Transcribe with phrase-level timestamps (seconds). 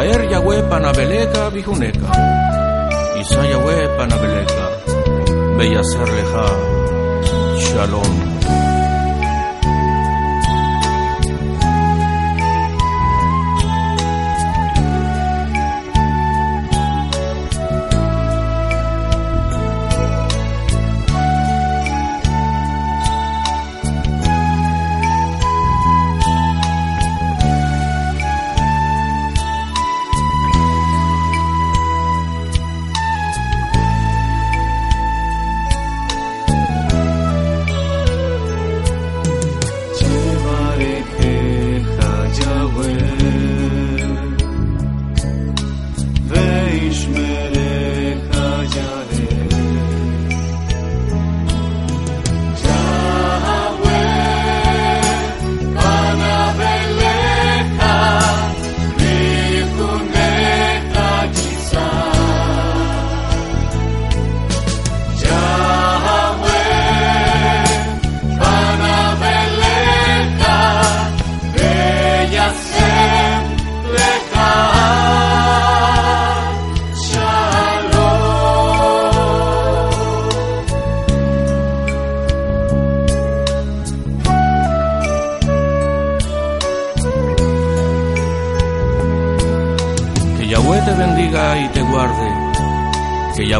[0.00, 2.08] Yaer Yahweh panabeleka bijuneka.
[3.20, 4.64] Isa Yahweh panabeleka.
[5.60, 6.46] Beyaser leja.
[7.60, 8.39] Shalom.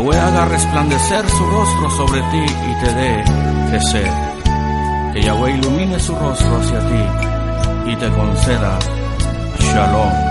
[0.00, 3.25] Yahweh haga resplandecer su rostro sobre ti y te dé
[3.69, 4.11] crecer.
[5.12, 8.79] Que Yahweh ilumine su rostro hacia ti y te conceda
[9.58, 10.29] shalom.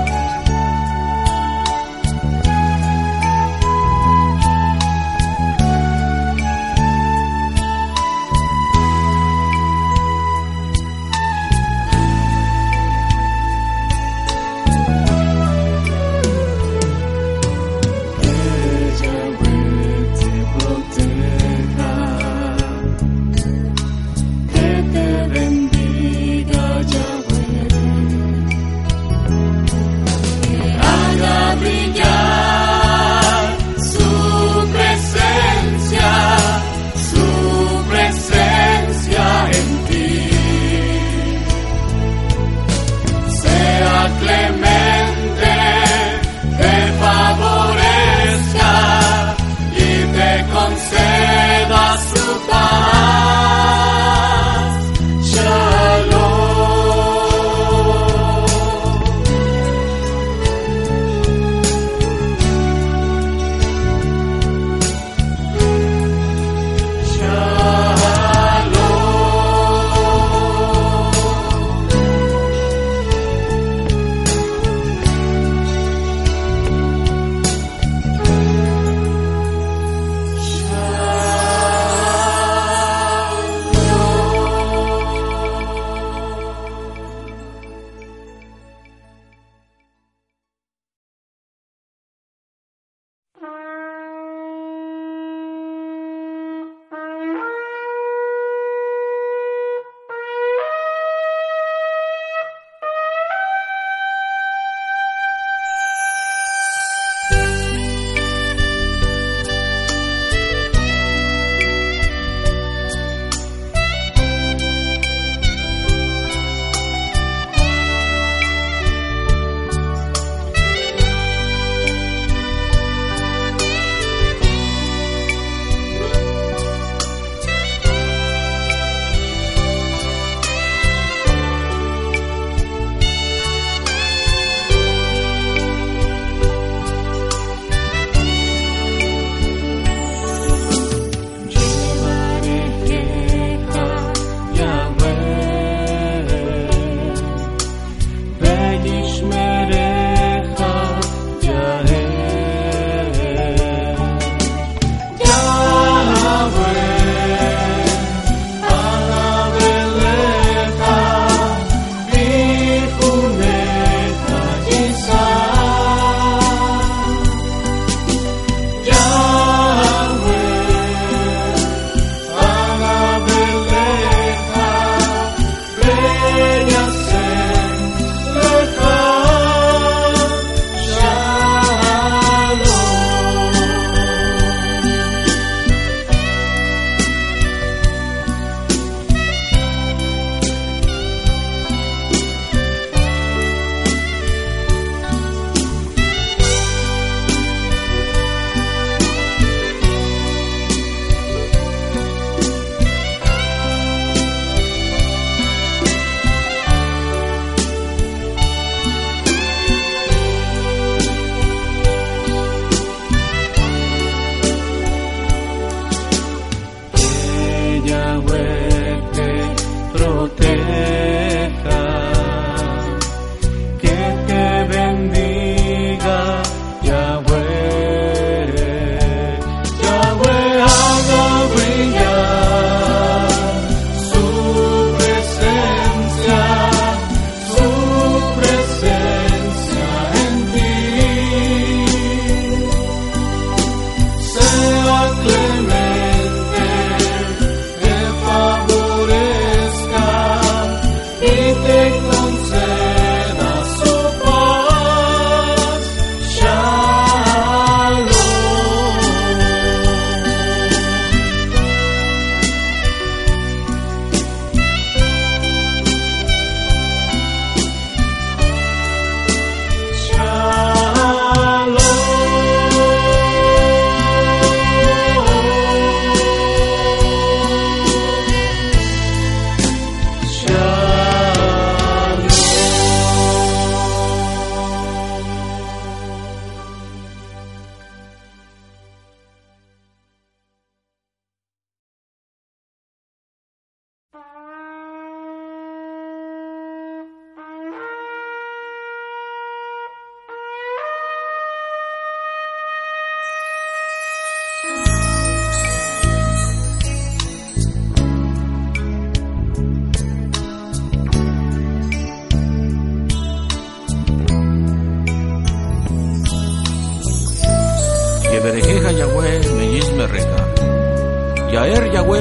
[52.48, 52.89] 大。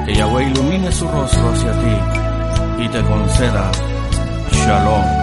[0.05, 3.71] Que Yahweh ilumine su rostro hacia ti y te conceda
[4.51, 5.18] shalom.